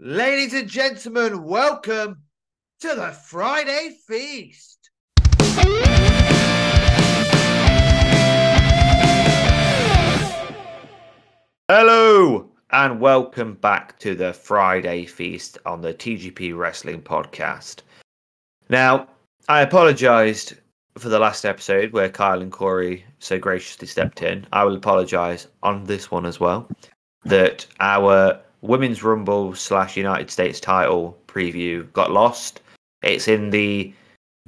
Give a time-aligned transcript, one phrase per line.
[0.00, 2.22] Ladies and gentlemen, welcome
[2.78, 4.90] to the Friday Feast.
[11.68, 17.80] Hello, and welcome back to the Friday Feast on the TGP Wrestling Podcast.
[18.68, 19.08] Now,
[19.48, 20.54] I apologised
[20.96, 24.46] for the last episode where Kyle and Corey so graciously stepped in.
[24.52, 26.70] I will apologise on this one as well
[27.24, 32.60] that our Women's Rumble slash United States title preview got lost.
[33.02, 33.92] It's in the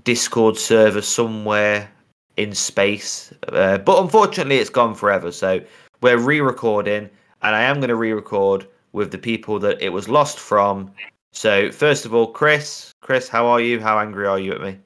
[0.03, 1.91] Discord server somewhere
[2.37, 5.31] in space, uh, but unfortunately, it's gone forever.
[5.31, 5.61] So
[6.01, 7.11] we're re-recording,
[7.43, 10.91] and I am going to re-record with the people that it was lost from.
[11.33, 13.81] So first of all, Chris, Chris, how are you?
[13.81, 14.79] How angry are you at me?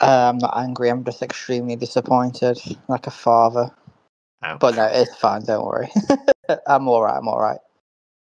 [0.00, 0.90] Uh, I'm not angry.
[0.90, 3.70] I'm just extremely disappointed, like a father.
[4.42, 4.58] Ouch.
[4.58, 5.44] But no, it's fine.
[5.44, 5.88] Don't worry.
[6.66, 7.16] I'm all right.
[7.16, 7.60] I'm all right.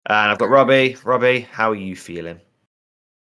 [0.06, 0.96] And I've got Robbie.
[1.04, 2.40] Robbie, how are you feeling?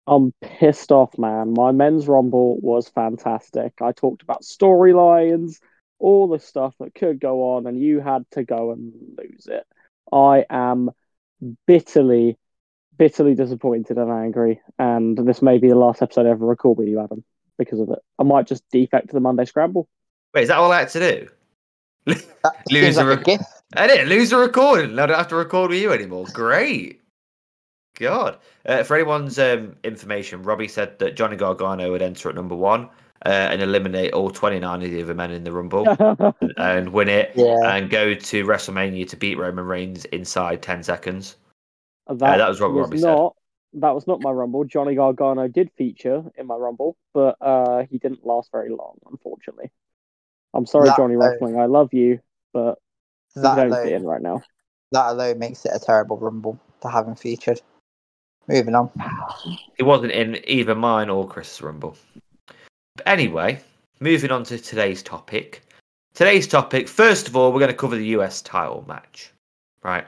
[0.07, 1.53] I'm pissed off, man.
[1.55, 3.75] My men's rumble was fantastic.
[3.81, 5.61] I talked about storylines,
[5.98, 9.65] all the stuff that could go on, and you had to go and lose it.
[10.12, 10.91] I am
[11.67, 12.37] bitterly,
[12.98, 14.61] bitterly disappointed and angry.
[14.78, 17.23] And this may be the last episode I ever record with you, Adam,
[17.59, 18.00] because of it.
[18.19, 19.89] I might just defect to the Monday Scramble.
[20.34, 21.28] Wait, is that all I had to do?
[22.06, 23.62] That Lose seems a like a gift.
[23.75, 24.98] I didn't lose the recording.
[24.98, 26.27] I don't have to record with you anymore.
[26.33, 27.01] Great.
[27.98, 28.39] God.
[28.67, 32.84] Uh, for anyone's um, information, Robbie said that Johnny Gargano would enter at number one
[33.25, 35.87] uh, and eliminate all 29 of the other men in the Rumble
[36.56, 37.59] and win it Yeah.
[37.77, 41.37] and go to WrestleMania to beat Roman Reigns inside 10 seconds.
[42.09, 43.06] that, that was what Robbie said.
[43.15, 43.37] not,
[43.75, 44.65] That was not my rumble.
[44.65, 49.70] Johnny Gargano did feature in my rumble, but uh, he didn't last very long, unfortunately.
[50.55, 51.59] I'm sorry, That Johnny alone- Wrestling.
[51.61, 52.20] I love you,
[52.53, 52.78] but
[53.36, 54.42] you That don't fit in alone, right now.
[54.92, 57.61] that alone makes it a terrible rumble to have him featured.
[58.48, 58.91] Moving on.
[59.77, 61.97] He wasn't in either mine or Chris's Rumble.
[62.97, 63.60] But anyway,
[64.00, 65.62] moving on to today's topic.
[66.15, 69.32] Today's topic, first of all, we're going to cover the US title match.
[69.82, 70.06] Right.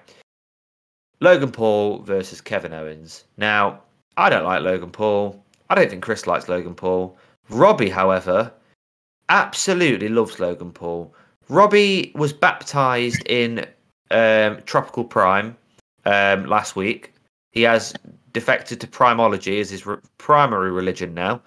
[1.20, 3.24] Logan Paul versus Kevin Owens.
[3.36, 3.80] Now,
[4.16, 5.42] I don't like Logan Paul.
[5.70, 7.16] I don't think Chris likes Logan Paul.
[7.48, 8.52] Robbie, however,
[9.28, 11.14] absolutely loves Logan Paul.
[11.48, 13.66] Robbie was baptized in
[14.10, 15.56] um, Tropical Prime
[16.04, 17.12] um, last week.
[17.52, 17.94] He has
[18.32, 21.42] defected to primology as his re- primary religion now.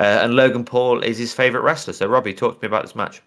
[0.00, 1.92] Uh, and Logan Paul is his favourite wrestler.
[1.92, 3.22] So, Robbie, talk to me about this match.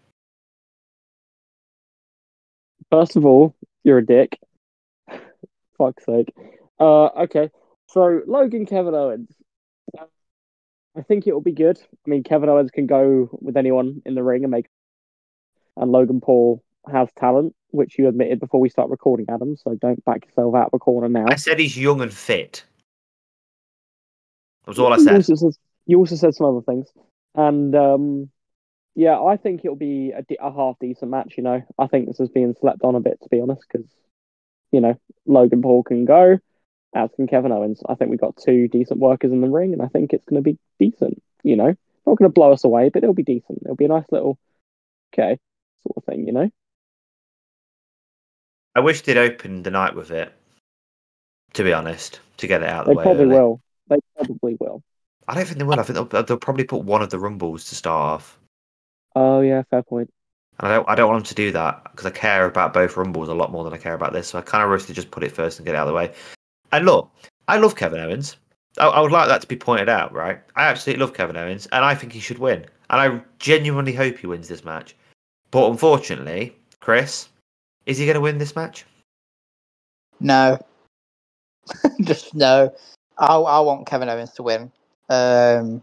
[2.91, 4.39] First of all, you're a dick.
[5.77, 6.33] Fuck's sake.
[6.79, 7.49] Uh, okay.
[7.87, 9.31] So Logan Kevin Owens.
[10.95, 11.79] I think it will be good.
[11.79, 14.67] I mean, Kevin Owens can go with anyone in the ring and make.
[15.77, 19.55] And Logan Paul has talent, which you admitted before we start recording, Adam.
[19.57, 21.25] So don't back yourself out of a corner now.
[21.29, 22.63] I said he's young and fit.
[24.65, 25.15] That was all I You said.
[25.15, 25.51] also said,
[25.85, 26.87] you also said some other things,
[27.35, 28.29] and um,
[28.95, 31.35] yeah, I think it'll be a, de- a half decent match.
[31.37, 33.87] You know, I think this is being slept on a bit, to be honest, because
[34.71, 36.39] you know Logan Paul can go,
[36.93, 37.81] as can Kevin Owens.
[37.87, 40.43] I think we've got two decent workers in the ring, and I think it's going
[40.43, 41.21] to be decent.
[41.43, 41.73] You know,
[42.05, 43.59] not going to blow us away, but it'll be decent.
[43.63, 44.37] It'll be a nice little
[45.13, 45.37] okay
[45.83, 46.25] sort of thing.
[46.27, 46.49] You know,
[48.75, 50.33] I wish they'd opened the night with it,
[51.53, 53.03] to be honest, to get it out of they the way.
[53.03, 53.61] They probably will.
[53.89, 54.83] They probably will.
[55.27, 55.79] I don't think they will.
[55.79, 58.39] I think they'll, they'll probably put one of the Rumbles to start off.
[59.15, 60.11] Oh yeah, fair point.
[60.59, 62.97] And I don't, I don't want them to do that because I care about both
[62.97, 64.29] Rumbles a lot more than I care about this.
[64.29, 65.93] So I kind of wish they just put it first and get it out of
[65.93, 66.13] the way.
[66.71, 67.11] And look,
[67.47, 68.37] I love Kevin Owens.
[68.79, 70.39] I, I would like that to be pointed out, right?
[70.55, 72.65] I absolutely love Kevin Owens, and I think he should win.
[72.89, 74.95] And I genuinely hope he wins this match.
[75.51, 77.29] But unfortunately, Chris,
[77.85, 78.85] is he going to win this match?
[80.19, 80.59] No.
[82.01, 82.73] just no.
[83.17, 84.71] I I want Kevin Owens to win.
[85.09, 85.81] Um.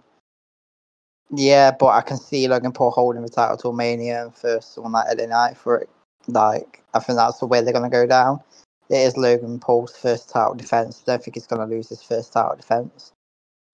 [1.31, 4.93] Yeah, but I can see Logan Paul holding the title till Mania and first on
[4.93, 5.89] that LA Knight for it.
[6.29, 8.41] Like, I think that's the way they're going to go down.
[8.89, 11.03] It is Logan Paul's first title defense.
[11.07, 13.13] I don't think he's going to lose his first title defense.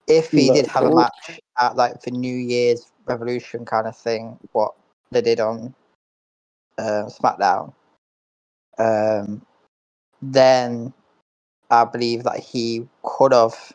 [0.07, 4.39] If he did have a match at like the New Year's Revolution kind of thing,
[4.53, 4.73] what
[5.11, 5.75] they did on
[6.77, 7.73] uh, SmackDown,
[8.77, 9.41] um,
[10.21, 10.93] then
[11.69, 13.73] I believe that he could have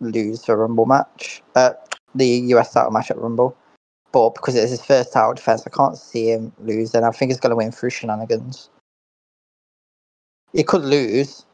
[0.00, 1.72] lose the Rumble match, uh,
[2.14, 3.56] the US title match at Rumble.
[4.12, 7.04] But because it's his first title defense, I can't see him losing.
[7.04, 8.70] I think he's going to win through shenanigans.
[10.52, 11.44] He could lose,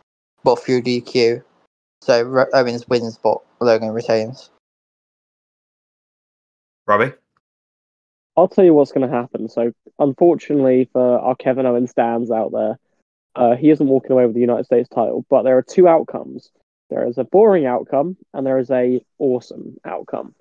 [0.45, 1.43] but through DQ.
[2.03, 4.51] So Owens wins, but Logan retains.
[6.87, 7.13] Robbie?
[8.37, 9.49] I'll tell you what's going to happen.
[9.49, 12.79] So, unfortunately for our Kevin Owens stands out there,
[13.35, 16.51] Uh, he isn't walking away with the United States title, but there are two outcomes.
[16.91, 20.35] There is a boring outcome and there is a awesome outcome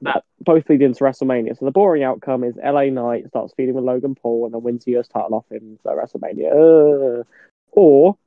[0.00, 1.56] that both lead into WrestleMania.
[1.56, 4.84] So the boring outcome is LA Knight starts feuding with Logan Paul and then wins
[4.84, 7.20] the US title off him for WrestleMania.
[7.20, 7.24] Uh,
[7.70, 8.18] or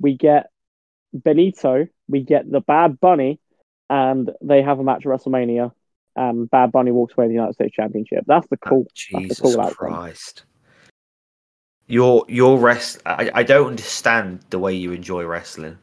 [0.00, 0.50] we get
[1.14, 3.40] Benito, we get the Bad Bunny,
[3.88, 5.72] and they have a match at WrestleMania.
[6.16, 8.24] And Bad Bunny walks away with the United States Championship.
[8.26, 8.84] That's the cool.
[8.84, 9.88] the Jesus cool outcome.
[9.88, 10.44] Christ.
[11.86, 15.78] Your your rest I, I don't understand the way you enjoy wrestling.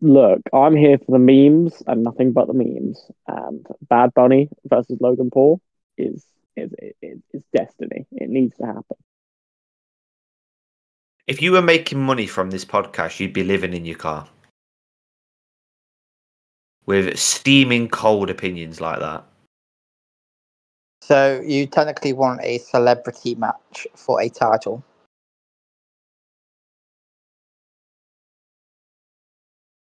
[0.00, 2.98] Look, I'm here for the memes and nothing but the memes.
[3.26, 5.60] And Bad Bunny versus Logan Paul
[5.98, 6.24] is
[6.56, 6.72] is
[7.02, 8.06] is, is destiny.
[8.12, 8.96] It needs to happen.
[11.26, 14.28] If you were making money from this podcast, you'd be living in your car.
[16.86, 19.24] With steaming cold opinions like that.
[21.00, 24.84] So you technically want a celebrity match for a title.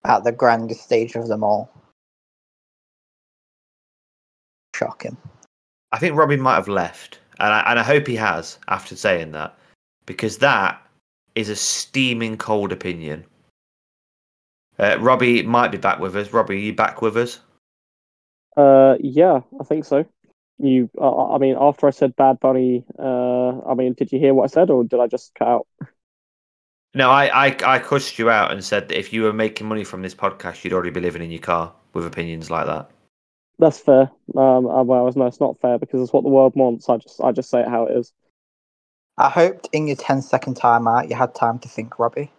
[0.04, 1.70] At the grandest stage of them all.
[4.74, 5.16] Shocking.
[5.92, 9.32] I think Robbie might have left, and I, and I hope he has after saying
[9.32, 9.58] that,
[10.06, 10.80] because that
[11.34, 13.24] is a steaming cold opinion.
[14.80, 16.32] Uh, Robbie might be back with us.
[16.32, 17.40] Robbie, are you back with us?
[18.56, 20.06] Uh, yeah, I think so.
[20.58, 24.32] You, uh, I mean, after I said Bad Bunny, uh, I mean, did you hear
[24.32, 25.66] what I said, or did I just cut out?
[26.94, 29.84] No, I, I I cussed you out and said that if you were making money
[29.84, 32.90] from this podcast, you'd already be living in your car with opinions like that.
[33.58, 34.10] That's fair.
[34.36, 36.88] Um, uh, well, no, it's not fair because it's what the world wants.
[36.88, 38.12] I just, I just say it how it is.
[39.18, 42.32] I hoped in your 10 second timeout you had time to think, Robbie.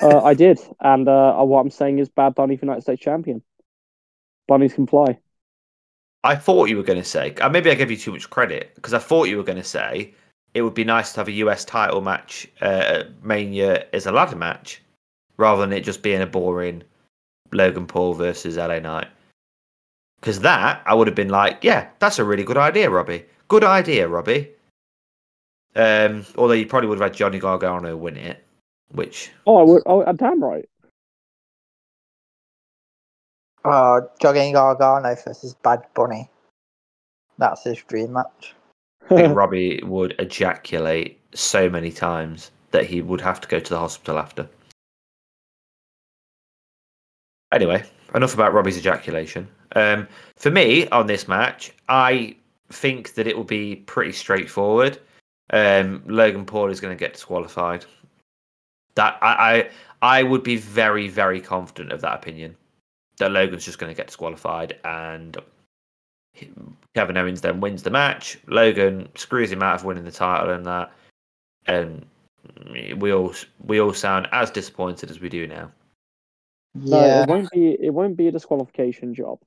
[0.00, 3.42] Uh, I did, and uh, what I'm saying is Bad Bunny for United States champion.
[4.46, 5.18] Bunnies can fly.
[6.24, 8.72] I thought you were going to say, uh, maybe I gave you too much credit
[8.74, 10.14] because I thought you were going to say
[10.54, 14.12] it would be nice to have a US title match uh, at Mania as a
[14.12, 14.82] ladder match
[15.36, 16.82] rather than it just being a boring
[17.52, 19.08] Logan Paul versus LA Knight.
[20.20, 23.24] Because that, I would have been like, yeah, that's a really good idea, Robbie.
[23.46, 24.50] Good idea, Robbie.
[25.76, 28.44] Um, although you probably would have had Johnny Gargano win it,
[28.92, 29.82] which Oh, I would.
[29.86, 30.68] Oh, uh, damn right.
[33.64, 36.30] Uh, Johnny Gargano versus Bad Bunny.
[37.38, 38.54] That's his dream match.
[39.10, 43.70] I think Robbie would ejaculate so many times that he would have to go to
[43.70, 44.48] the hospital after.
[47.52, 47.82] Anyway,
[48.14, 49.48] enough about Robbie's ejaculation.
[49.74, 50.06] Um,
[50.36, 52.36] for me on this match, I
[52.70, 54.98] think that it will be pretty straightforward.
[55.50, 57.86] Um, Logan Paul is going to get disqualified.
[58.98, 59.70] That I,
[60.02, 62.56] I I would be very very confident of that opinion.
[63.18, 65.36] That Logan's just going to get disqualified and
[66.94, 68.38] Kevin Owens then wins the match.
[68.48, 70.90] Logan screws him out of winning the title and that,
[71.66, 72.04] and
[72.70, 73.32] we all
[73.64, 75.70] we all sound as disappointed as we do now.
[76.74, 77.22] No, Yeah.
[77.22, 77.76] it won't be.
[77.80, 79.38] It won't be a disqualification job.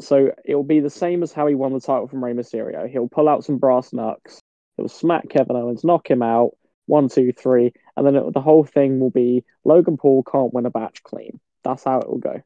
[0.00, 2.88] So it will be the same as how he won the title from Rey Mysterio.
[2.88, 4.40] He'll pull out some brass knucks.
[4.76, 6.52] He'll smack Kevin Owens, knock him out.
[6.88, 10.66] One, two, three, and then it, the whole thing will be Logan Paul can't win
[10.66, 11.38] a match clean.
[11.62, 12.42] That's how it will go.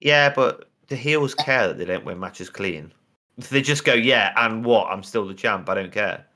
[0.00, 2.92] Yeah, but the heels care that they don't win matches clean.
[3.50, 4.88] They just go, yeah, and what?
[4.90, 5.68] I'm still the champ.
[5.68, 6.26] I don't care.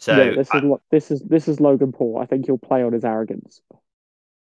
[0.00, 2.18] So yeah, this I- is this is this is Logan Paul.
[2.20, 3.60] I think he'll play on his arrogance.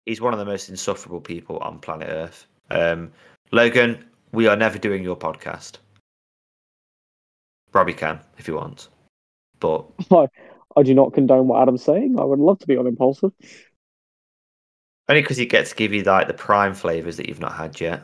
[0.06, 2.46] he's one of the most insufferable people on planet Earth.
[2.70, 3.12] Um,
[3.53, 5.79] Logan, we are never doing your podcast.
[7.72, 8.88] Robbie can if he wants,
[9.58, 9.84] but
[10.81, 12.19] I do not condone what Adam's saying.
[12.19, 13.32] I would love to be on Impulsive.
[15.08, 17.79] only because he gets to give you like the prime flavors that you've not had
[17.81, 18.03] yet.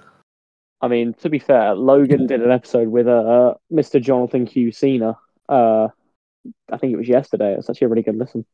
[0.83, 4.01] I mean, to be fair, Logan did an episode with uh, Mr.
[4.01, 4.73] Jonathan Q.
[4.73, 5.17] Cena.
[5.49, 5.89] Uh,
[6.71, 7.55] I think it was yesterday.
[7.55, 8.45] It's actually a really good listen.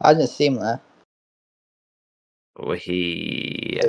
[0.00, 0.80] I didn't see him there.
[2.56, 3.80] Or he.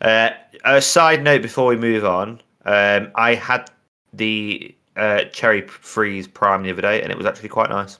[0.00, 0.30] Uh,
[0.64, 3.70] a side note before we move on, um, I had
[4.12, 7.98] the uh, cherry freeze prime the other day, and it was actually quite nice.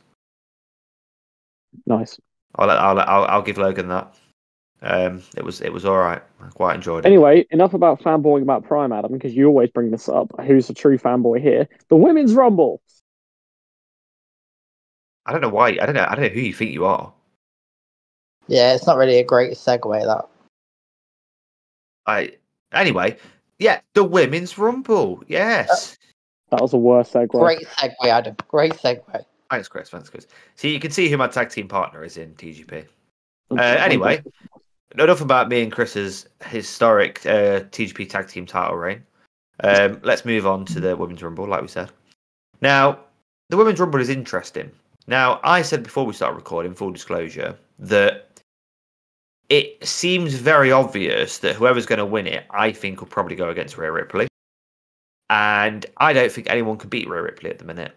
[1.86, 2.18] Nice.
[2.56, 4.14] I'll I'll I'll, I'll give Logan that.
[4.82, 6.22] Um, it was it was all right.
[6.40, 7.08] I quite enjoyed it.
[7.08, 10.30] Anyway, enough about fanboying about Prime, Adam, because you always bring this up.
[10.46, 11.68] Who's the true fanboy here?
[11.88, 12.80] The Women's Rumble.
[15.26, 15.70] I don't know why.
[15.70, 16.06] I don't know.
[16.06, 17.12] I don't know who you think you are.
[18.46, 20.28] Yeah, it's not really a great segue, that.
[22.06, 22.32] I
[22.72, 23.16] anyway.
[23.58, 25.22] Yeah, the women's rumble.
[25.28, 25.96] Yes.
[26.54, 27.30] That was a worse segue.
[27.30, 28.36] Great segue, Adam.
[28.46, 29.24] Great segue.
[29.50, 29.90] Thanks, Chris.
[29.90, 30.28] Thanks, Chris.
[30.54, 32.86] See, you can see who my tag team partner is in TGP.
[33.50, 34.22] Uh, anyway,
[34.96, 39.02] enough about me and Chris's historic uh, TGP tag team title reign.
[39.64, 41.90] Um, let's move on to the women's rumble, like we said.
[42.60, 43.00] Now,
[43.50, 44.70] the women's rumble is interesting.
[45.08, 48.40] Now, I said before we start recording, full disclosure, that
[49.48, 53.48] it seems very obvious that whoever's going to win it, I think, will probably go
[53.48, 54.28] against Rhea Ripley.
[55.30, 57.92] And I don't think anyone can beat Rhea Ripley at the minute.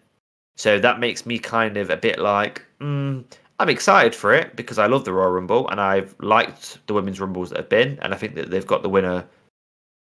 [0.56, 3.24] So that makes me kind of a bit like, mm,
[3.60, 7.20] I'm excited for it because I love the Royal Rumble and I've liked the women's
[7.20, 8.00] Rumbles that have been.
[8.02, 9.26] And I think that they've got the winner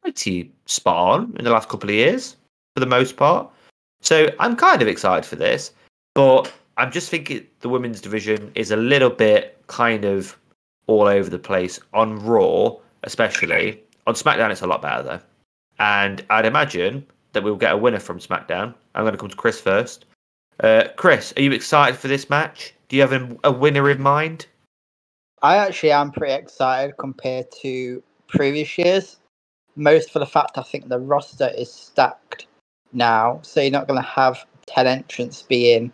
[0.03, 2.37] pretty spot on in the last couple of years
[2.75, 3.51] for the most part.
[4.01, 5.73] So I'm kind of excited for this.
[6.15, 10.37] But I'm just thinking the women's division is a little bit kind of
[10.87, 13.83] all over the place on Raw, especially.
[14.07, 15.21] On SmackDown, it's a lot better though.
[15.79, 18.75] And I'd imagine that we'll get a winner from SmackDown.
[18.95, 20.07] I'm going to come to Chris first.
[20.61, 22.75] Uh, Chris, are you excited for this match?
[22.89, 24.47] Do you have a, winner in mind?
[25.43, 29.19] I actually am pretty excited compared to previous years.
[29.77, 32.47] Most for the fact I think the roster is stacked
[32.93, 35.93] now, so you're not going to have 10 entrants being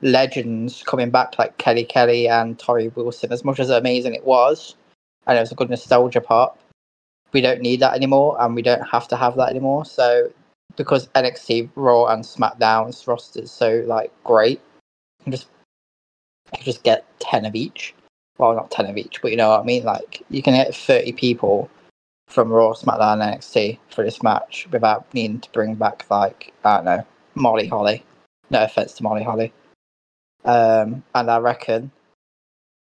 [0.00, 3.32] legends coming back like Kelly Kelly and Torrie Wilson.
[3.32, 4.76] As much as amazing it was,
[5.26, 6.58] and it was a good nostalgia pop,
[7.32, 9.84] we don't need that anymore, and we don't have to have that anymore.
[9.84, 10.30] So
[10.76, 14.60] because NXT, Raw, and SmackDown's rosters so like great,
[15.20, 15.48] you can just
[16.54, 17.94] can just get ten of each.
[18.38, 19.84] Well, not ten of each, but you know what I mean.
[19.84, 21.70] Like you can get thirty people
[22.28, 26.76] from Raw, SmackDown, and NXT for this match without needing to bring back like I
[26.76, 28.04] don't know Molly Holly.
[28.50, 29.52] No offense to Molly Holly.
[30.44, 31.90] Um, and I reckon,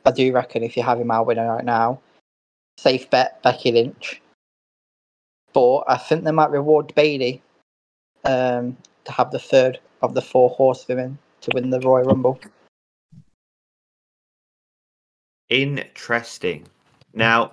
[0.05, 2.01] I do reckon if you have him our winner right now,
[2.79, 4.22] safe bet Becky Lynch.
[5.53, 7.43] But I think they might reward Bayley
[8.25, 12.41] um, to have the third of the four horsewomen to win the Royal Rumble.
[15.49, 16.67] Interesting.
[17.15, 17.53] Now,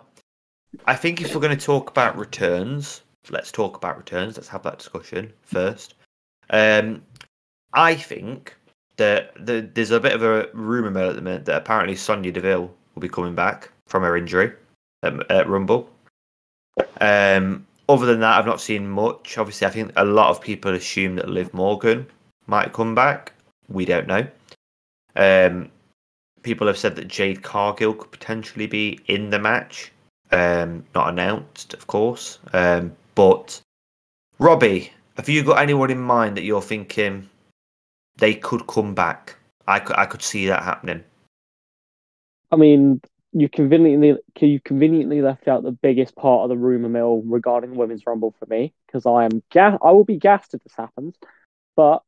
[0.86, 4.38] I think if we're going to talk about returns, let's talk about returns.
[4.38, 5.96] Let's have that discussion first.
[6.52, 7.02] Um,
[7.74, 8.56] I think
[8.98, 12.32] that the, there's a bit of a rumor mill at the minute that apparently Sonya
[12.32, 14.54] Deville will be coming back from her injury
[15.04, 15.90] at, at Rumble.
[17.02, 19.38] Um, other than that, I've not seen much.
[19.38, 22.06] Obviously, I think a lot of people assume that Liv Morgan
[22.48, 23.34] might come back.
[23.68, 24.28] We don't know.
[25.16, 25.70] Um,
[26.44, 29.92] people have said that Jade Cargill could potentially be in the match.
[30.32, 32.38] Um, not announced, of course.
[32.54, 33.60] Um, but
[34.38, 37.28] Robbie, have you got anyone in mind that you're thinking
[38.18, 39.36] they could come back?
[39.68, 41.04] I could, I could see that happening.
[42.52, 47.22] I mean, you conveniently you conveniently left out the biggest part of the rumor mill
[47.26, 50.64] regarding the women's rumble for me because I am ga- I will be gassed if
[50.64, 51.16] this happens.
[51.76, 52.02] But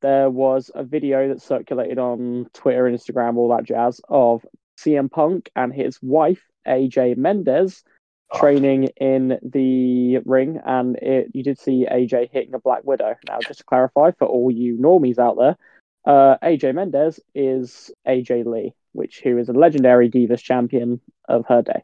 [0.00, 4.44] there was a video that circulated on Twitter, Instagram, all that jazz of
[4.78, 7.84] CM Punk and his wife AJ Mendez
[8.32, 8.36] Oh.
[8.36, 8.40] Ah.
[8.40, 13.14] training in the ring, and it, you did see AJ hitting a Black Widow.
[13.28, 15.56] Now, just to clarify for all you normies out there,
[16.04, 21.62] uh, AJ Mendez is AJ Lee, which who is a legendary Divas champion of her
[21.62, 21.82] day.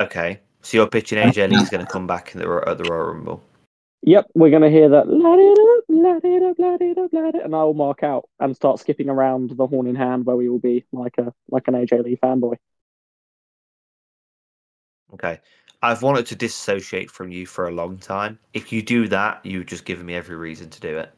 [0.00, 3.12] Okay, so you're pitching AJ Lee's going to come back in the, at the Royal
[3.12, 3.42] Rumble.
[4.02, 5.18] Yep, we're gonna hear that it
[6.06, 9.50] up, it up, it up, it, and I will mark out and start skipping around
[9.50, 12.56] the horn in hand where we will be like a like an AJ Lee fanboy.
[15.14, 15.40] Okay.
[15.82, 18.38] I've wanted to disassociate from you for a long time.
[18.52, 21.10] If you do that, you've just given me every reason to do it.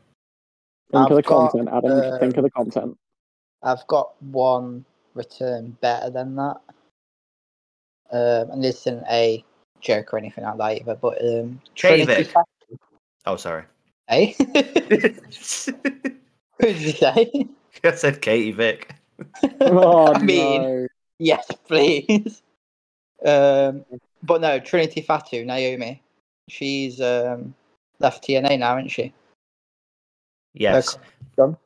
[0.93, 2.19] Think of I've the got, content, Adam.
[2.21, 2.99] Think of the content.
[3.63, 4.85] I've got one
[5.15, 6.57] return better than that.
[8.13, 9.45] Um, and this isn't a
[9.81, 12.79] joke or anything like that either, but um, Katie Trinity Vick.
[13.27, 13.65] Oh, sorry.
[14.09, 14.33] eh?
[14.39, 14.45] I
[16.61, 17.49] Who did you say?
[17.83, 18.95] I said Katie Vick.
[19.61, 20.87] Oh I mean- no!
[21.19, 22.43] yes, please.
[23.25, 23.85] Um,
[24.23, 26.03] but no, Trinity Fatu, Naomi.
[26.49, 27.55] She's um,
[27.99, 29.13] left TNA now, isn't she?
[30.55, 30.99] Yes.
[31.37, 31.57] Done.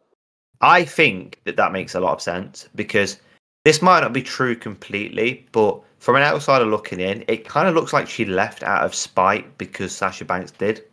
[0.60, 3.20] I think that that makes a lot of sense because
[3.64, 7.74] this might not be true completely, but from an outsider looking in, it kind of
[7.74, 10.84] looks like she left out of spite because Sasha Banks did.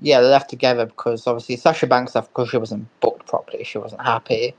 [0.00, 3.64] Yeah, they left together because obviously Sasha Banks left because she wasn't booked properly.
[3.64, 4.54] She wasn't happy.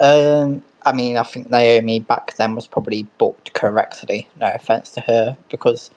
[0.00, 4.28] Um, I mean, I think Naomi back then was probably booked correctly.
[4.40, 5.90] No offense to her, because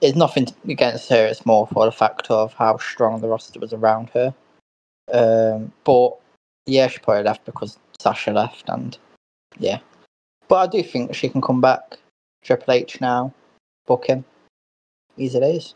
[0.00, 1.26] it's nothing against her.
[1.26, 4.34] It's more for the fact of how strong the roster was around her.
[5.12, 6.12] Um, but
[6.66, 8.96] yeah, she probably left because Sasha left, and
[9.58, 9.80] yeah.
[10.48, 11.98] But I do think she can come back.
[12.42, 13.32] Triple H now,
[13.86, 14.24] book him.
[15.16, 15.74] Easy days.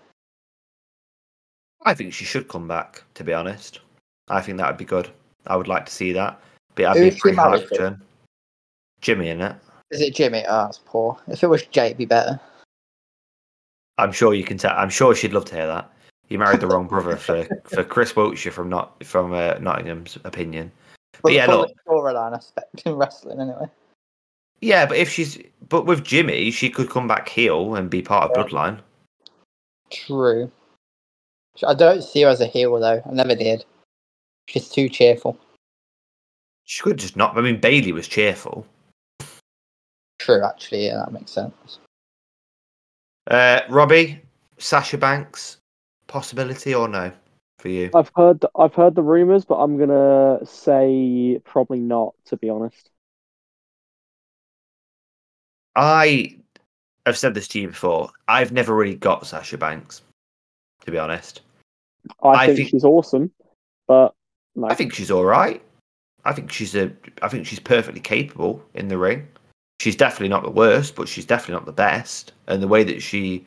[1.85, 3.81] I think she should come back, to be honest.
[4.29, 5.11] I think that would be good.
[5.47, 6.41] I would like to see that.
[6.75, 7.99] But that'd Who's she pretty married to?
[9.01, 9.57] Jimmy, in it.
[9.91, 10.45] Is it Jimmy?
[10.49, 11.19] Oh, that's poor.
[11.29, 12.41] If it was Jey, it'd be better.
[13.99, 14.77] I'm sure you can tell.
[14.77, 15.91] I'm sure she'd love to hear that.
[16.29, 20.73] You married the wrong brother for, for Chris Wiltshire from not from uh, Nottingham's opinion.
[21.23, 21.71] But yeah, the look.
[21.87, 23.67] storyline aspect in wrestling, anyway.
[24.61, 25.39] Yeah, but if she's
[25.69, 28.81] but with Jimmy, she could come back heel and be part of Bloodline.
[29.91, 30.51] True.
[31.67, 33.03] I don't see her as a heel though.
[33.05, 33.65] I never did.
[34.49, 35.39] She's too cheerful.
[36.65, 37.37] She could just not.
[37.37, 38.67] I mean, Bayley was cheerful.
[40.19, 41.79] True, actually, yeah, that makes sense.
[43.31, 44.21] Uh, Robbie,
[44.59, 45.59] Sasha Banks,
[46.07, 47.13] possibility or no
[47.59, 47.91] for you?
[47.95, 52.15] I've heard I've heard the rumors, but I'm gonna say probably not.
[52.27, 52.91] To be honest,
[55.75, 56.39] I
[57.07, 58.11] have said this to you before.
[58.29, 60.03] I've never really got Sasha Banks,
[60.85, 61.41] to be honest.
[62.23, 63.31] I, I think, think- she's awesome,
[63.89, 64.15] but
[64.55, 64.69] no.
[64.69, 65.64] I think she's all right.
[66.25, 66.91] I think she's a.
[67.23, 69.29] I think she's perfectly capable in the ring.
[69.81, 72.33] She's definitely not the worst, but she's definitely not the best.
[72.47, 73.45] And the way that she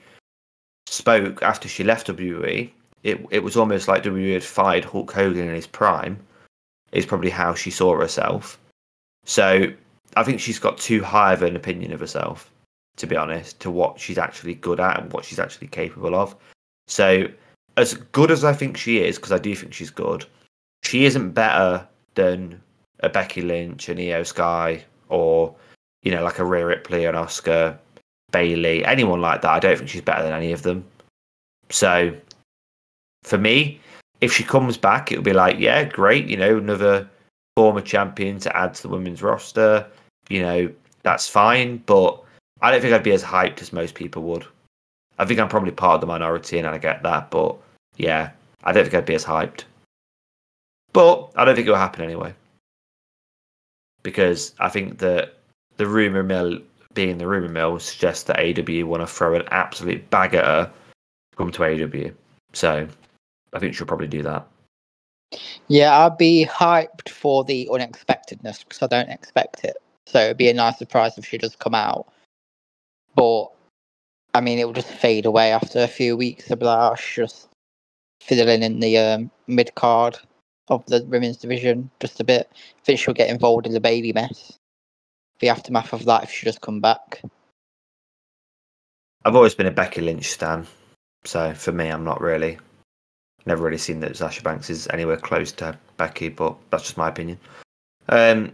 [0.85, 2.69] spoke after she left WWE,
[3.03, 6.19] it it was almost like WWE had fired Hulk Hogan in his prime.
[6.91, 8.57] Is probably how she saw herself.
[9.25, 9.71] So
[10.15, 12.49] I think she's got too high of an opinion of herself,
[12.95, 16.35] to be honest, to what she's actually good at and what she's actually capable of.
[16.87, 17.27] So
[17.75, 20.25] as good as I think she is, because I do think she's good,
[20.83, 22.61] she isn't better than
[23.01, 25.53] a Becky Lynch, an Iyo Sky, or
[26.03, 27.77] you know, like a Rhea Ripley, an Asuka,
[28.31, 29.51] Bayley, anyone like that.
[29.51, 30.85] I don't think she's better than any of them.
[31.69, 32.15] So
[33.23, 33.79] for me,
[34.21, 37.09] if she comes back, it'll be like, yeah, great, you know, another
[37.55, 39.85] former champion to add to the women's roster.
[40.29, 40.71] You know,
[41.03, 42.21] that's fine, but
[42.61, 44.45] I don't think I'd be as hyped as most people would.
[45.19, 47.55] I think I'm probably part of the minority, and I get that, but
[47.97, 48.31] yeah,
[48.63, 49.63] I don't think I'd be as hyped.
[50.93, 52.33] But I don't think it'll happen anyway.
[54.03, 55.37] Because I think that
[55.77, 56.59] the rumour mill
[56.93, 60.71] being the rumour mill suggests that AEW want to throw an absolute bag at her
[61.35, 62.13] come to AEW.
[62.53, 62.87] So
[63.53, 64.47] I think she'll probably do that.
[65.67, 69.77] Yeah, I'd be hyped for the unexpectedness because I don't expect it.
[70.07, 72.07] So it'd be a nice surprise if she does come out.
[73.15, 73.47] But
[74.33, 76.45] I mean, it will just fade away after a few weeks.
[76.45, 77.47] It'll be like, oh, just
[78.21, 80.17] fiddling in the um, mid card
[80.69, 82.49] of the women's division just a bit.
[82.53, 84.57] I think she'll get involved in the baby mess.
[85.39, 87.21] The aftermath of that, if she does come back.
[89.23, 90.65] I've always been a Becky Lynch stan,
[91.25, 92.57] so for me, I'm not really.
[93.45, 97.09] Never really seen that Sasha Banks is anywhere close to Becky, but that's just my
[97.09, 97.39] opinion.
[98.09, 98.51] Um,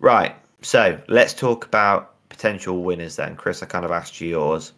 [0.00, 3.36] right, so let's talk about potential winners then.
[3.36, 4.72] Chris, I kind of asked you yours.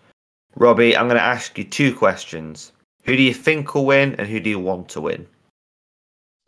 [0.57, 2.73] Robbie, I'm going to ask you two questions.
[3.05, 5.27] Who do you think will win, and who do you want to win?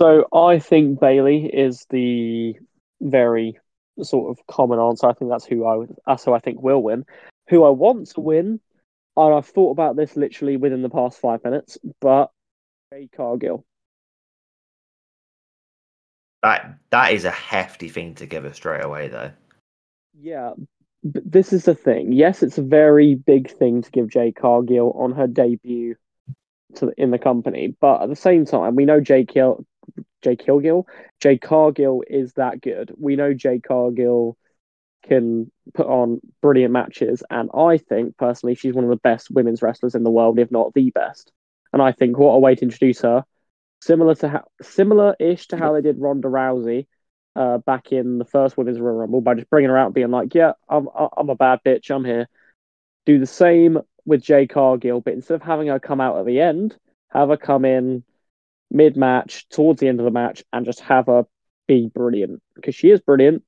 [0.01, 2.55] So I think Bayley is the
[3.01, 3.59] very
[4.03, 5.07] sort of common answer.
[5.07, 7.05] I think that's who I would, that's who I think will win.
[7.49, 8.61] Who I want to win,
[9.17, 12.31] and I've thought about this literally within the past five minutes, but
[12.93, 13.65] Jade Cargill.
[16.43, 19.31] That that is a hefty thing to give her straight away, though.
[20.19, 20.53] Yeah,
[21.03, 22.13] but this is the thing.
[22.13, 25.97] Yes, it's a very big thing to give Jade Cargill on her debut
[26.77, 29.65] to in the company, but at the same time, we know Jay Kill,
[30.27, 30.85] Jade Kilgill,
[31.21, 32.93] Jade Cargill is that good.
[32.99, 34.37] We know Jade Cargill
[35.05, 39.63] can put on brilliant matches, and I think personally she's one of the best women's
[39.63, 41.31] wrestlers in the world, if not the best.
[41.73, 43.25] And I think what a way to introduce her,
[43.81, 46.89] similar to how similar-ish to how they did Ronda Rousey
[47.37, 50.35] uh, back in the first Women's Royal Rumble by just bringing her out being like,
[50.35, 51.95] "Yeah, I'm I'm a bad bitch.
[51.95, 52.27] I'm here."
[53.05, 56.41] Do the same with Jade Cargill, but instead of having her come out at the
[56.41, 56.77] end,
[57.11, 58.03] have her come in
[58.71, 61.25] mid-match, towards the end of the match, and just have her
[61.67, 63.43] be brilliant because she is brilliant,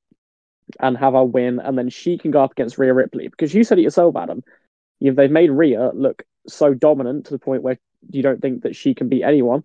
[0.79, 3.63] and have her win, and then she can go up against Rhea Ripley because you
[3.63, 4.43] said it yourself, Adam.
[4.99, 7.79] You've, they've made Rhea look so dominant to the point where
[8.09, 9.63] you don't think that she can beat anyone.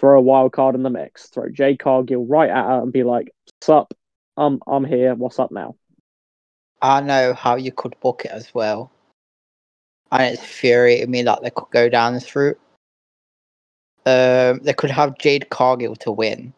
[0.00, 1.28] Throw a wild card in the mix.
[1.28, 3.94] Throw Jade Cargill right at her and be like, "Sup,
[4.36, 5.14] I'm I'm here.
[5.14, 5.76] What's up now?"
[6.82, 8.90] I know how you could book it as well.
[10.12, 12.60] And it's infuriating me that they could go down this route.
[14.06, 16.52] Um, they could have Jade Cargill to win,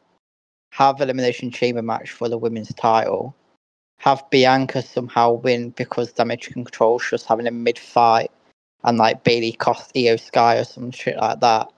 [0.73, 3.35] have Elimination Chamber match for the women's title,
[3.99, 8.31] have Bianca somehow win because Damage Control's just having a mid fight,
[8.85, 11.73] and like Bayley cost Iyo Sky or some shit like that.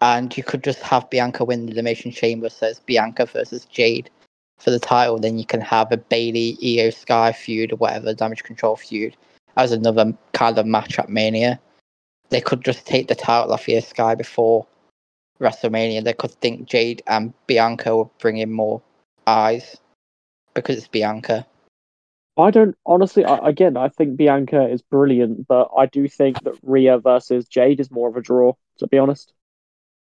[0.00, 4.10] And you could just have Bianca win the Elimination Chamber, so it's Bianca versus Jade
[4.58, 8.44] for the title, then you can have a Bayley Iyo Sky feud or whatever damage
[8.44, 9.16] control feud
[9.56, 11.60] as another kind of match at Mania.
[12.30, 14.66] They could just take the title off Iyo Sky before
[15.40, 16.04] WrestleMania.
[16.04, 18.82] They could think Jade and Bianca will bring in more
[19.26, 19.76] eyes
[20.54, 21.46] because it's Bianca.
[22.36, 23.24] I don't honestly.
[23.24, 27.80] I, again, I think Bianca is brilliant, but I do think that Rhea versus Jade
[27.80, 28.54] is more of a draw.
[28.78, 29.32] To be honest,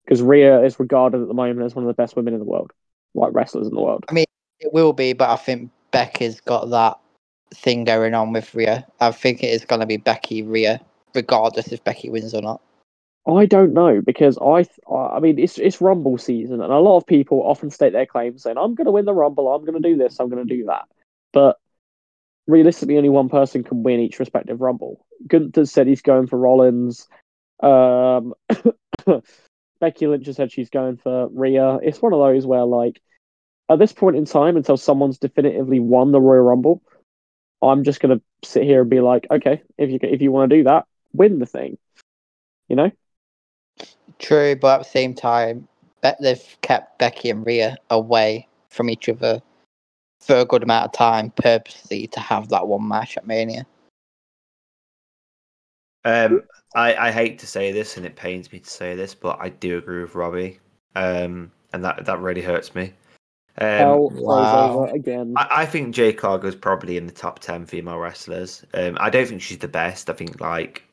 [0.05, 2.45] because Rhea is regarded at the moment as one of the best women in the
[2.45, 2.71] world,
[3.13, 4.05] like wrestlers in the world.
[4.09, 4.25] I mean,
[4.59, 6.99] it will be, but I think Becky's got that
[7.53, 8.87] thing going on with Rhea.
[8.99, 10.81] I think it is going to be Becky Rhea,
[11.13, 12.61] regardless if Becky wins or not.
[13.27, 17.07] I don't know because I, I mean, it's it's Rumble season, and a lot of
[17.07, 19.89] people often state their claims saying, "I'm going to win the Rumble, I'm going to
[19.89, 20.87] do this, I'm going to do that,"
[21.33, 21.57] but
[22.47, 25.05] realistically, only one person can win each respective Rumble.
[25.27, 27.07] Gunther said he's going for Rollins.
[27.61, 28.33] Um,
[29.79, 31.77] Becky Lynch has said she's going for Rhea.
[31.77, 33.01] It's one of those where, like,
[33.69, 36.83] at this point in time, until someone's definitively won the Royal Rumble,
[37.61, 40.49] I'm just going to sit here and be like, okay, if you if you want
[40.49, 41.77] to do that, win the thing.
[42.67, 42.91] You know.
[44.19, 45.67] True, but at the same time,
[46.01, 49.41] Be- they've kept Becky and Rhea away from each other
[50.19, 53.65] for a good amount of time, purposely to have that one match at Mania.
[56.03, 56.43] Um,
[56.75, 59.49] I, I hate to say this, and it pains me to say this, but I
[59.49, 60.59] do agree with Robbie,
[60.95, 62.93] um, and that that really hurts me.
[63.57, 64.83] Um, Hell wow.
[64.85, 65.33] again.
[65.37, 68.65] I, I think Jade Cargill is probably in the top ten female wrestlers.
[68.73, 70.09] Um, I don't think she's the best.
[70.09, 70.83] I think like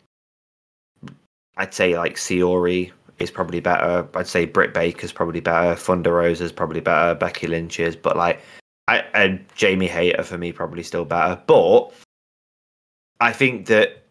[1.57, 4.07] I'd say like Siori is probably better.
[4.15, 5.75] I'd say Britt Baker's probably better.
[5.75, 7.15] Thunder Rosa's probably better.
[7.15, 8.41] Becky Lynch is, but like
[8.89, 11.41] I and Jamie Hayter for me probably still better.
[11.47, 11.93] But
[13.21, 14.03] I think that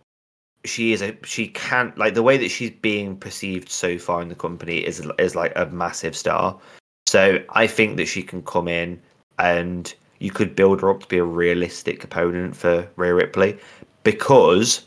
[0.63, 4.29] she is a she can't like the way that she's being perceived so far in
[4.29, 6.57] the company is is like a massive star.
[7.07, 9.01] So I think that she can come in
[9.37, 13.57] and you could build her up to be a realistic opponent for Rhea Ripley
[14.03, 14.85] because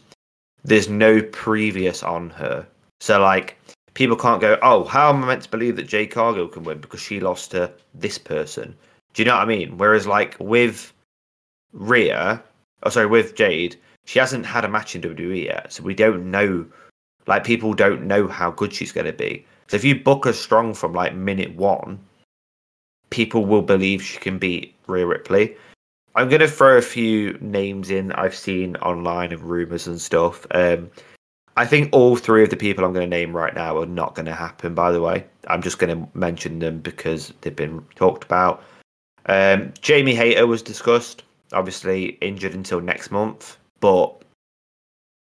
[0.63, 2.67] there's no previous on her.
[3.01, 3.59] So like
[3.95, 6.79] people can't go, oh, how am I meant to believe that Jade Cargill can win
[6.79, 8.77] because she lost to this person?
[9.15, 9.79] Do you know what I mean?
[9.79, 10.93] Whereas like with
[11.73, 12.43] Rhea,
[12.83, 16.31] oh sorry, with Jade, she hasn't had a match in WWE yet, so we don't
[16.31, 16.67] know.
[17.27, 19.47] Like people don't know how good she's going to be.
[19.69, 21.99] So if you book her strong from like minute one,
[23.11, 25.57] people will believe she can beat Rhea Ripley.
[26.17, 30.47] I'm going to throw a few names in I've seen online and rumors and stuff.
[30.51, 30.91] Um,
[31.57, 34.15] I think all three of the people I'm going to name right now are not
[34.15, 34.75] going to happen.
[34.75, 38.63] By the way, I'm just going to mention them because they've been talked about.
[39.27, 41.23] Um, Jamie Hayter was discussed.
[41.53, 44.23] Obviously injured until next month, but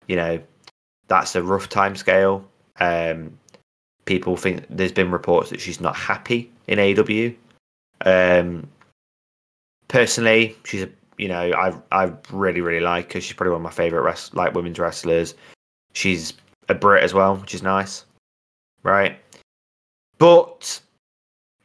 [0.08, 0.40] you know
[1.06, 2.44] that's a rough time scale.
[2.80, 3.38] Um,
[4.06, 7.36] people think there's been reports that she's not happy in AEW.
[8.04, 8.66] Um,
[9.88, 13.20] personally, she's a you know I I really really like her.
[13.20, 15.34] She's probably one of my favorite rest like women's wrestlers.
[15.96, 16.35] She's
[16.68, 18.04] a Brit as well, which is nice,
[18.82, 19.18] right?
[20.18, 20.78] But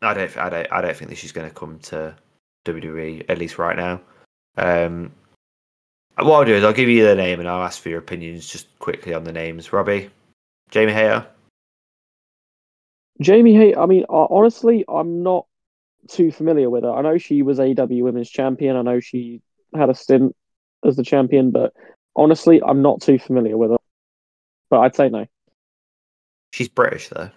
[0.02, 2.16] I don't I don't I don't think that she's going to come to
[2.66, 4.00] WWE at least right now.
[4.56, 5.12] Um,
[6.18, 8.48] what I'll do is I'll give you the name and I'll ask for your opinions
[8.48, 9.74] just quickly on the names.
[9.74, 10.10] Robbie,
[10.70, 11.28] Jamie Hayter.
[13.20, 15.46] Jamie Hay, I mean, honestly, I'm not
[16.08, 16.92] too familiar with her.
[16.92, 18.78] I know she was AEW Women's Champion.
[18.78, 19.42] I know she
[19.76, 20.36] had a stint
[20.86, 21.74] as the champion, but
[22.16, 23.78] honestly, I'm not too familiar with her.
[24.72, 25.28] But I'd say no.
[26.54, 27.30] She's British though.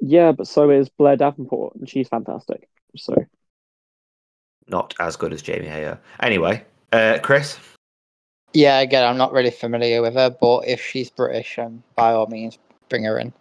[0.00, 2.68] Yeah, but so is Blair Davenport, and she's fantastic.
[2.96, 3.14] So
[4.66, 6.00] Not as good as Jamie Hayter.
[6.20, 7.58] Anyway, uh, Chris.
[8.54, 12.26] Yeah, again, I'm not really familiar with her, but if she's British, um, by all
[12.26, 13.32] means, bring her in.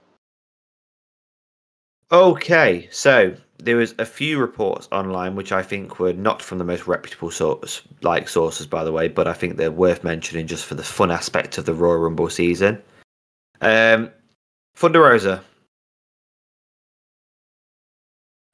[2.12, 6.64] Okay, so there was a few reports online which I think were not from the
[6.64, 10.66] most reputable source, like sources, by the way, but I think they're worth mentioning just
[10.66, 12.82] for the fun aspect of the Royal Rumble season.
[13.62, 14.12] Um,
[14.76, 15.44] Thunder Rosa.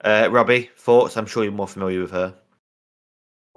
[0.03, 1.17] Uh, Robbie, thoughts?
[1.17, 2.35] I'm sure you're more familiar with her.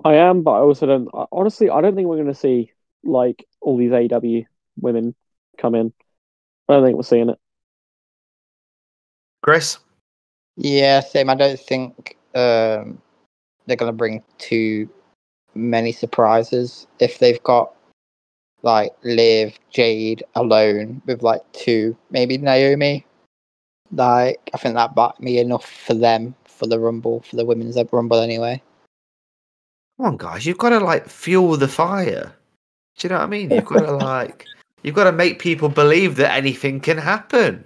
[0.04, 1.08] I am, but I also don't.
[1.32, 4.44] Honestly, I don't think we're going to see like all these AEW
[4.78, 5.14] women
[5.58, 5.92] come in.
[6.68, 7.38] I don't think we're seeing it.
[9.42, 9.78] Chris?
[10.56, 11.30] Yeah, same.
[11.30, 13.00] I don't think um,
[13.66, 14.88] they're going to bring too
[15.54, 17.72] many surprises if they've got
[18.62, 23.06] like Liv, Jade alone with like two, maybe Naomi.
[23.92, 27.78] Like, I think that might me enough for them for the Rumble, for the women's
[27.92, 28.60] Rumble anyway.
[29.96, 32.34] Come on, guys, you've got to like fuel the fire.
[32.98, 33.50] Do you know what I mean?
[33.50, 34.46] You've got to like,
[34.82, 37.64] you've got to make people believe that anything can happen.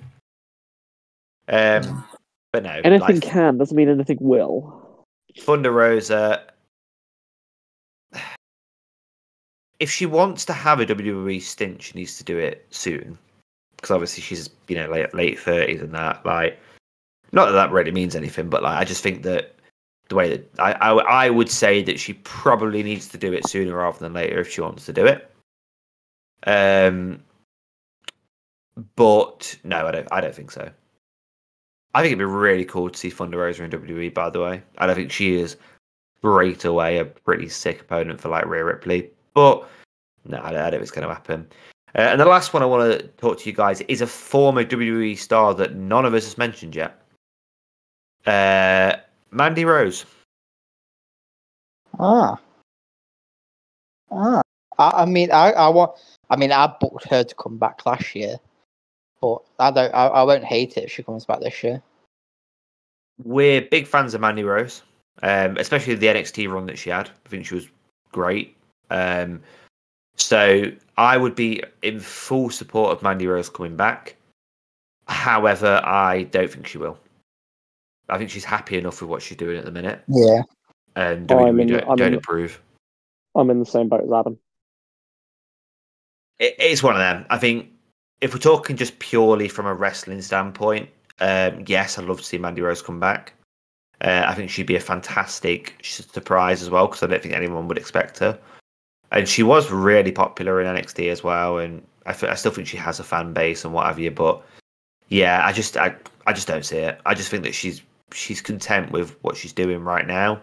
[1.48, 2.04] Um,
[2.52, 5.04] but no, Anything like, can doesn't mean anything will.
[5.38, 6.46] Thunder Rosa.
[9.78, 13.16] If she wants to have a WWE stint, she needs to do it soon,
[13.76, 16.24] because obviously she's you know late late thirties and that.
[16.26, 16.58] Like,
[17.32, 19.54] not that that really means anything, but like I just think that
[20.08, 20.92] the way that I, I
[21.26, 24.50] I would say that she probably needs to do it sooner rather than later if
[24.50, 25.30] she wants to do it.
[26.46, 27.22] Um,
[28.96, 30.08] but no, I don't.
[30.10, 30.70] I don't think so.
[31.94, 34.14] I think it'd be really cool to see Thunder Rosa in WWE.
[34.14, 35.56] By the way, and I think she is
[36.22, 39.10] right away a pretty sick opponent for like Rhea Ripley.
[39.34, 39.68] But
[40.24, 41.48] no, I don't, I don't think it's going to happen.
[41.94, 44.64] Uh, and the last one I want to talk to you guys is a former
[44.64, 47.00] WWE star that none of us has mentioned yet.
[48.26, 48.96] Uh,
[49.32, 50.04] Mandy Rose.
[51.98, 52.38] Ah.
[54.12, 54.42] Ah.
[54.78, 55.92] I, I mean, I, I want.
[56.30, 58.36] I mean, I booked her to come back last year,
[59.20, 59.94] but I don't.
[59.94, 61.82] I, I won't hate it if she comes back this year.
[63.22, 64.82] We're big fans of Mandy Rose,
[65.22, 67.10] um, especially the NXT run that she had.
[67.26, 67.68] I think she was
[68.12, 68.56] great.
[68.90, 69.42] Um,
[70.16, 70.64] so
[70.96, 74.16] I would be in full support of Mandy Rose coming back.
[75.06, 76.98] However, I don't think she will.
[78.08, 80.42] I think she's happy enough with what she's doing at the minute, Yeah.
[80.96, 82.60] and Oh, WWE I'm in- don't, I'm don't in- approve.
[83.36, 84.38] I'm in the same boat as Adam.
[86.38, 87.26] it, it's one of them.
[87.30, 87.68] I think
[88.20, 90.88] if we're talking just purely from a wrestling standpoint,
[91.20, 93.32] um, yes, I'd love to see Mandy Rose come back.
[94.02, 97.68] Uh, I think she'd be a fantastic surprise as well because I don't think anyone
[97.68, 98.38] would expect her.
[99.12, 103.00] And she was really popular in NXT as well, and I, still think she has
[103.00, 104.10] a fan base and what have you.
[104.10, 104.42] But
[105.08, 105.94] yeah, I just I,
[106.26, 107.00] I just don't see it.
[107.04, 110.40] I just think that she's she's content with what she's doing right now.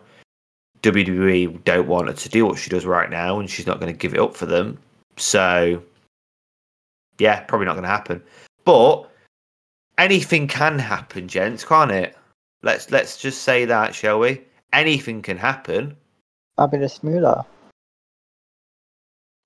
[0.83, 3.91] WWE don't want her to do what she does right now, and she's not going
[3.91, 4.77] to give it up for them.
[5.15, 5.81] So,
[7.19, 8.23] yeah, probably not going to happen.
[8.65, 9.09] But
[9.97, 12.15] anything can happen, gents, can't it?
[12.63, 14.41] Let's let's just say that, shall we?
[14.73, 15.95] Anything can happen.
[16.57, 17.45] A Fabulous Moolah.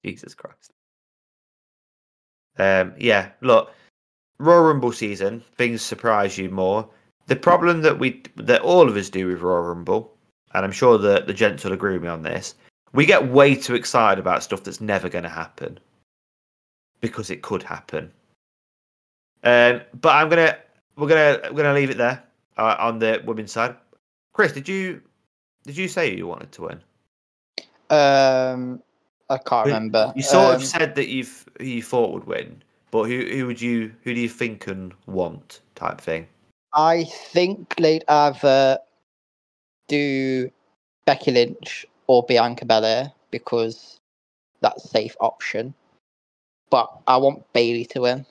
[0.03, 0.71] Jesus Christ.
[2.57, 3.71] Um, yeah, look,
[4.39, 6.89] Royal Rumble season, things surprise you more.
[7.27, 10.15] The problem that we that all of us do with Royal Rumble,
[10.53, 12.55] and I'm sure that the gents will agree with me on this,
[12.93, 15.79] we get way too excited about stuff that's never going to happen
[17.01, 18.11] because it could happen.
[19.43, 20.57] Um, but I'm gonna
[20.95, 22.23] we're gonna we're gonna leave it there
[22.57, 23.75] uh, on the women's side.
[24.33, 25.01] Chris, did you
[25.63, 26.81] did you say you wanted to win?
[27.89, 28.81] Um,
[29.29, 30.13] I can't remember.
[30.15, 32.61] You sort Um, of said that you've who you thought would win,
[32.91, 36.27] but who who would you who do you think and want type thing?
[36.73, 38.79] I think they'd either
[39.87, 40.49] do
[41.05, 43.99] Becky Lynch or Bianca Belair because
[44.61, 45.73] that's a safe option.
[46.71, 48.25] But I want Bayley to win.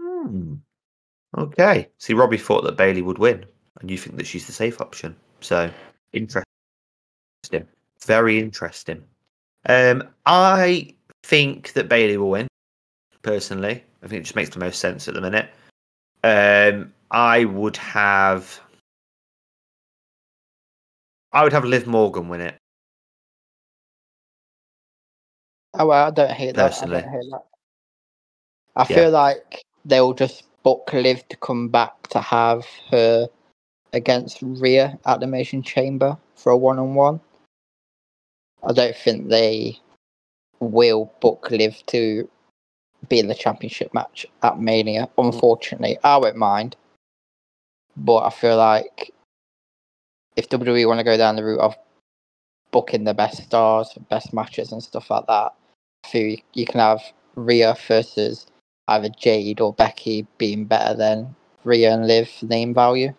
[0.00, 0.54] Hmm.
[1.36, 1.88] Okay.
[1.98, 3.44] See, Robbie thought that Bayley would win,
[3.80, 5.16] and you think that she's the safe option.
[5.40, 5.70] So
[6.12, 6.44] interesting.
[8.04, 9.02] Very interesting.
[9.66, 12.46] Um, I think that Bayley will win.
[13.22, 15.48] Personally, I think it just makes the most sense at the minute.
[16.22, 18.60] Um, I would have.
[21.32, 22.56] I would have Liv Morgan win it.
[25.76, 26.82] Oh, well, I don't hate that.
[26.82, 27.44] I don't hate that.
[28.76, 28.96] I Yeah.
[28.96, 33.28] feel like they'll just book Liv to come back to have her
[33.92, 37.20] against Rhea at the Elimination Chamber for a one on one.
[38.62, 39.78] I don't think they
[40.60, 42.28] will book Liv to
[43.08, 45.08] be in the championship match at Mania.
[45.18, 46.76] Unfortunately, I won't mind.
[47.96, 49.12] But I feel like
[50.36, 51.76] if WWE want to go down the route of
[52.70, 55.54] booking the best stars, best matches, and stuff like that,
[56.04, 57.02] I feel you- can have
[57.34, 58.46] Rhea versus
[58.88, 63.14] either Jade or Becky being better than Rhea and Liv name value.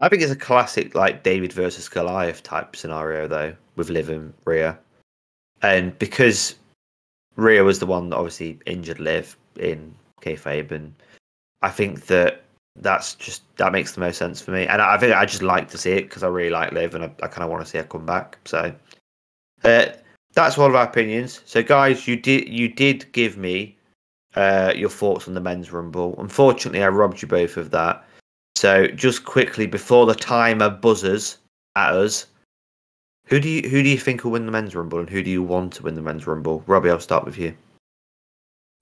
[0.00, 4.32] I think it's a classic like David versus Goliath type scenario though, with Liv and
[4.44, 4.78] Rhea.
[5.62, 6.56] And because
[7.36, 10.94] Rhea was the one that obviously injured Liv in kayfabe, and
[11.62, 12.42] I think that
[12.76, 14.66] that's just that makes the most sense for me.
[14.66, 17.04] And I think I just like to see it because I really like Liv, and
[17.04, 18.38] I, I kind of want to see her come back.
[18.46, 18.74] So
[19.64, 19.86] uh,
[20.34, 21.40] that's all of our opinions.
[21.44, 23.76] So guys, you did you did give me
[24.34, 26.14] uh, your thoughts on the men's rumble.
[26.18, 28.04] Unfortunately, I robbed you both of that.
[28.56, 31.38] So just quickly before the timer buzzes
[31.76, 32.26] at us,
[33.26, 35.30] who do you who do you think will win the men's rumble, and who do
[35.30, 36.62] you want to win the men's rumble?
[36.66, 37.54] Robbie, I'll start with you.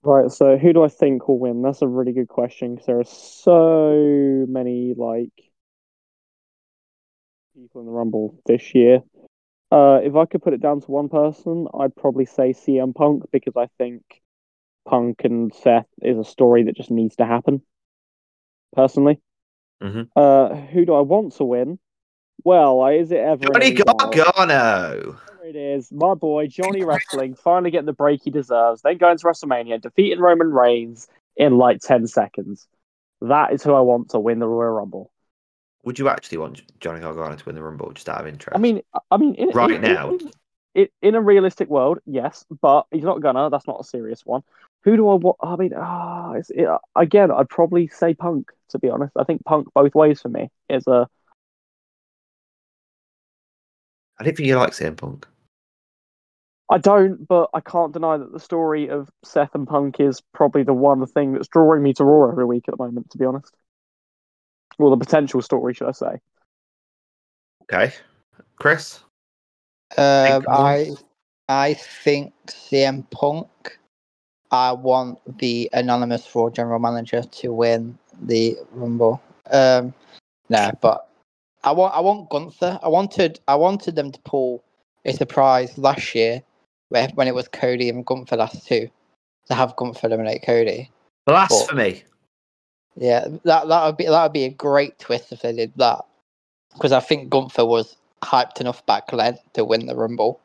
[0.01, 1.61] Right, so who do I think will win?
[1.61, 5.33] That's a really good question because there are so many like
[7.53, 9.03] people in the Rumble this year.
[9.71, 13.23] Uh, if I could put it down to one person, I'd probably say CM Punk
[13.31, 14.01] because I think
[14.87, 17.61] Punk and Seth is a story that just needs to happen.
[18.73, 19.19] Personally,
[19.81, 20.09] Mhm.
[20.15, 21.79] uh, who do I want to win?
[22.43, 23.71] Well, is it ever Johnny?
[23.71, 25.17] Gargano.
[25.39, 29.17] There it is, my boy Johnny Wrestling finally getting the break he deserves, then going
[29.17, 32.67] to WrestleMania, defeating Roman Reigns in like ten seconds.
[33.21, 35.11] That is who I want to win the Royal Rumble.
[35.83, 38.55] Would you actually want Johnny Gargano to win the rumble, just out of interest?
[38.55, 40.17] I mean, I mean, in, Right in- now.
[40.75, 43.49] in, in, a realistic world, yes, but he's not gonna.
[43.49, 44.43] That's not a serious one.
[44.83, 45.37] Who do I want?
[45.41, 48.51] I mean, ah, it's, it, again, I'd probably say Punk.
[48.69, 51.07] To be honest, I think Punk both ways for me is a.
[54.19, 55.25] I didn't think you like CM Punk.
[56.69, 60.63] I don't, but I can't deny that the story of Seth and Punk is probably
[60.63, 63.09] the one thing that's drawing me to Raw every week at the moment.
[63.11, 63.55] To be honest,
[64.79, 66.19] well, the potential story, should I say?
[67.63, 67.93] Okay,
[68.57, 69.01] Chris.
[69.97, 70.97] Um, Think I more.
[71.49, 73.77] I think CM Punk.
[74.51, 79.21] I want the anonymous Raw general manager to win the Rumble.
[79.51, 79.93] Um,
[80.49, 81.07] no, but
[81.63, 82.79] I want I want Gunther.
[82.81, 84.63] I wanted I wanted them to pull
[85.05, 86.41] a surprise last year,
[86.89, 88.89] where when it was Cody and Gunther last two,
[89.47, 90.89] to have Gunther eliminate Cody.
[91.25, 92.03] Blasphemy.
[92.99, 96.03] Yeah, that that would be that would be a great twist if they did that,
[96.73, 100.41] because I think Gunther was hyped enough back then to win the Rumble.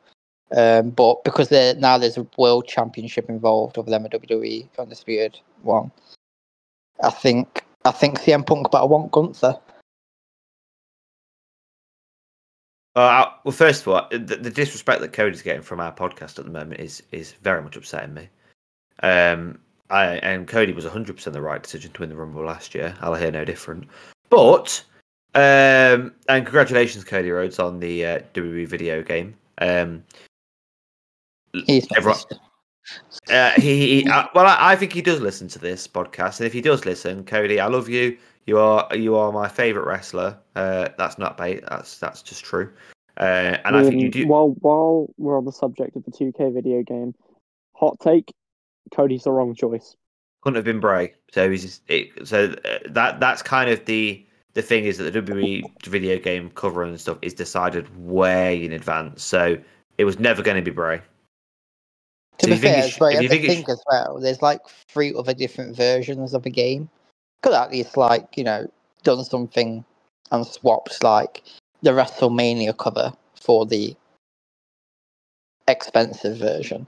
[0.55, 5.91] Um, but because now there's a world championship involved of them a WWE undisputed one,
[7.03, 9.59] I think I think CM Punk, but I want Gunther.
[12.95, 16.45] Uh, well, first of all, the, the disrespect that Cody's getting from our podcast at
[16.45, 18.29] the moment is is very much upsetting me.
[19.03, 22.73] Um, I and Cody was 100 percent the right decision to win the Rumble last
[22.75, 22.95] year.
[23.01, 23.87] I'll hear no different.
[24.29, 24.83] But
[25.35, 29.35] um, and congratulations, Cody Rhodes, on the uh, WWE video game.
[29.59, 30.03] Um,
[31.67, 32.19] He's Everyone-
[33.29, 36.47] uh, he, he uh, well, I, I think he does listen to this podcast, and
[36.47, 38.17] if he does listen, Cody, I love you.
[38.45, 40.37] You are you are my favorite wrestler.
[40.55, 41.63] Uh, that's not bait.
[41.69, 42.71] That's that's just true.
[43.17, 44.27] Uh, and I think you Um, do.
[44.27, 47.15] While while we're on the subject of the 2K video game,
[47.73, 48.31] hot take:
[48.93, 49.95] Cody's the wrong choice.
[50.41, 51.13] couldn't have been Bray.
[51.31, 55.21] So he's it, so uh, that that's kind of the the thing is that the
[55.21, 59.23] WWE video game cover and stuff is decided way in advance.
[59.23, 59.57] So
[59.97, 61.01] it was never going to be Bray.
[62.39, 63.83] To So be fair, it as sh- well, if you you think it think as
[63.89, 64.19] well.
[64.19, 66.89] There's like three other different versions of a game.
[67.41, 68.69] Could at least like you know
[69.03, 69.85] done something
[70.31, 71.43] and swapped like
[71.81, 73.95] the WrestleMania cover for the
[75.67, 76.87] expensive version.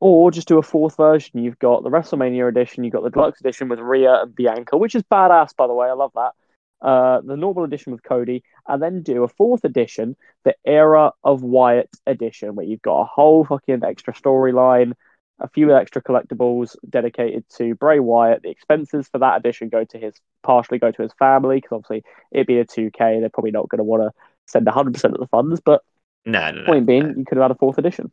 [0.00, 1.42] Or just do a fourth version.
[1.42, 4.94] You've got the WrestleMania edition, you've got the deluxe edition with Rhea and Bianca, which
[4.94, 5.88] is badass, by the way.
[5.88, 6.32] I love that.
[6.80, 11.42] Uh, the normal edition with Cody, and then do a fourth edition, the Era of
[11.42, 14.92] Wyatt edition, where you've got a whole fucking extra storyline,
[15.40, 18.42] a few extra collectibles dedicated to Bray Wyatt.
[18.42, 22.04] The expenses for that edition go to his partially go to his family because obviously
[22.30, 23.18] it'd be a 2K.
[23.20, 24.12] They're probably not going to want to
[24.46, 25.82] send 100% of the funds, but
[26.24, 26.64] No, no, no.
[26.66, 27.14] point being, no.
[27.16, 28.12] you could have had a fourth edition.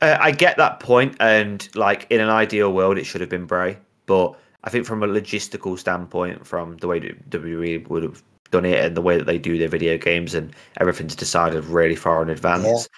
[0.00, 3.46] Uh, I get that point, and like in an ideal world, it should have been
[3.46, 3.78] Bray.
[4.06, 8.84] But I think from a logistical standpoint, from the way WWE would have done it
[8.84, 12.28] and the way that they do their video games and everything's decided really far in
[12.30, 12.88] advance.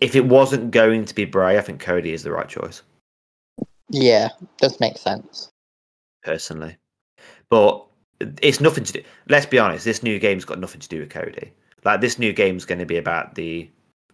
[0.00, 2.82] If it wasn't going to be Bray, I think Cody is the right choice,
[3.90, 5.50] Yeah, does make sense.
[6.22, 6.76] personally.
[7.50, 7.84] But
[8.40, 9.02] it's nothing to do.
[9.28, 9.84] Let's be honest.
[9.84, 11.52] This new game's got nothing to do with Cody.
[11.84, 13.68] Like this new game's going to be about the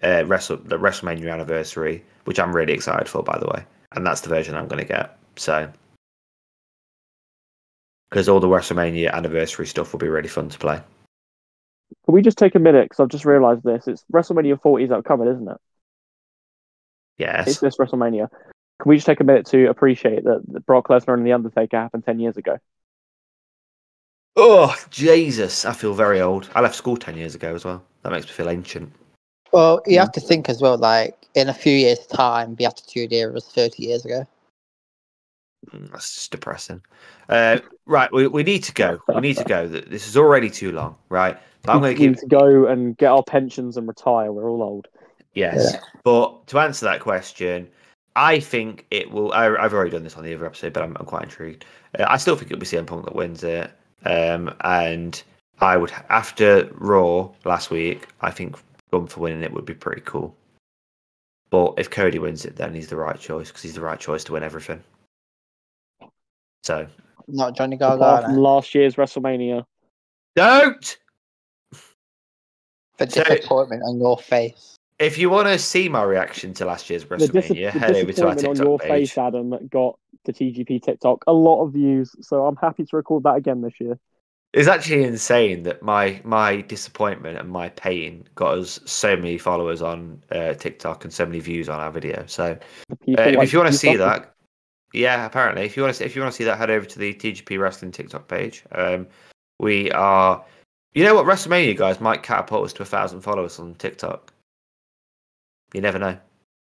[0.05, 3.65] uh, Wrestle the WrestleMania anniversary, which I'm really excited for, by the way.
[3.93, 5.17] And that's the version I'm going to get.
[5.37, 5.71] So,
[8.11, 10.81] because all the WrestleMania anniversary stuff will be really fun to play.
[12.05, 12.85] Can we just take a minute?
[12.85, 13.89] Because I've just realised this.
[13.89, 15.57] It's WrestleMania 40 is upcoming, isn't it?
[17.19, 17.49] Yes.
[17.49, 18.29] It's this WrestleMania.
[18.83, 21.77] Can we just take a minute to appreciate that, that Brock Lesnar and The Undertaker
[21.77, 22.59] happened 10 years ago?
[24.37, 25.65] Oh Jesus!
[25.65, 26.49] I feel very old.
[26.57, 27.85] I left school ten years ago as well.
[28.03, 28.93] That makes me feel ancient.
[29.55, 30.77] Well, you have to think as well.
[30.77, 34.27] Like in a few years' time, the Attitude Era was thirty years ago.
[35.71, 36.83] Mm, That's just depressing.
[37.29, 38.99] Uh, right, we, we need to go.
[39.09, 39.69] We need to go.
[39.69, 40.97] Th- This is already too long.
[41.09, 44.33] Right, I'm going to we give need to go and get our pensions and retire.
[44.33, 44.89] We're all old.
[45.35, 47.69] yes, but to answer that question,
[48.17, 49.33] I think it will.
[49.33, 51.65] I, I've already done this on the other episode, but I'm, I'm quite intrigued.
[51.99, 53.71] Uh, I still think it'll be CM Punk that wins it.
[54.05, 55.23] Um, and
[55.61, 58.57] I would after Raw last week, I think
[58.95, 60.37] going for winning it would be pretty cool.
[61.51, 64.23] But if Cody wins it, then he's the right choice because he's the right choice
[64.25, 64.83] to win everything.
[66.63, 66.87] So
[67.29, 68.41] Not Johnny Apart from Gargano.
[68.41, 69.65] last year's WrestleMania.
[70.37, 70.99] don't.
[72.99, 74.77] The So- disappointment on your face.
[75.01, 77.97] If you want to see my reaction to last year's The, dis- WrestleMania, the head
[77.97, 78.89] over to our disappointment on TikTok your page.
[79.11, 82.15] face, Adam, got the TGP TikTok a lot of views.
[82.21, 83.99] So I'm happy to record that again this year.
[84.55, 89.83] It's actually insane that my my disappointment and my pain got us so many followers
[89.83, 92.25] on uh, TikTok and so many views on our video.
[92.27, 92.57] So
[92.93, 94.33] uh, if you want to see that,
[94.93, 96.99] yeah, apparently, if you want to if you want to see that, head over to
[97.01, 98.63] the TGP Wrestling TikTok page.
[98.71, 99.09] Um,
[99.59, 100.45] we are,
[100.95, 104.33] you know what, WrestleMania guys might catapult us to a thousand followers on TikTok.
[105.73, 106.17] You never know.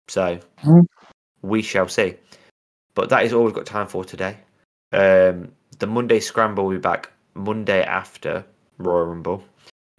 [0.08, 0.80] So Hmm.
[1.40, 2.16] we shall see.
[2.94, 4.36] but that is all we've got time for today.
[4.92, 8.44] Um, the Monday Scramble will be back Monday after
[8.78, 9.44] Royal Rumble.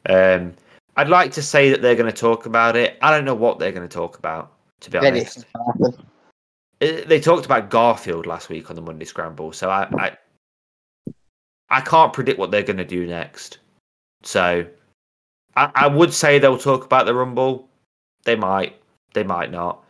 [0.08, 0.54] Um,
[0.96, 2.98] I'd like to say that they're going to talk about it.
[3.02, 5.14] I don't know what they're going to talk about, to be honest.
[5.16, 6.06] Anything can happen.
[6.82, 10.18] Uh, They talked about Garfield last week on the Monday Scramble, so I I,
[11.70, 13.60] I can't predict what they're going to do next.
[14.24, 14.66] So
[15.56, 17.70] I, I would say they'll talk about the Rumble.
[18.24, 18.80] They might,
[19.14, 19.84] they might not.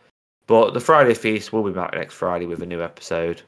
[0.46, 3.42] But the Friday Feast will be back next Friday with a new episode.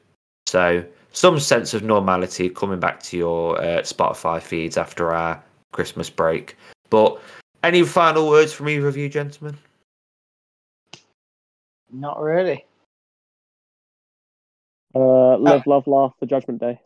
[0.45, 5.41] So some sense of normality coming back to your uh, Spotify feeds after our
[5.71, 6.57] Christmas break.
[6.89, 7.19] But
[7.63, 9.57] any final words from either of you, gentlemen?
[11.91, 12.65] Not really.
[14.95, 16.79] Uh, live, love, laugh for Judgment Day.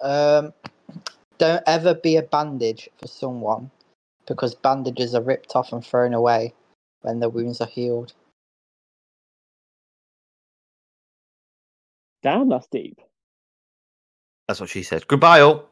[0.00, 0.52] Um,
[1.38, 3.70] don't ever be a bandage for someone
[4.26, 6.54] because bandages are ripped off and thrown away
[7.02, 8.12] when the wounds are healed.
[12.22, 13.00] Damn, that's deep.
[14.48, 15.08] That's what she said.
[15.08, 15.69] Goodbye, all.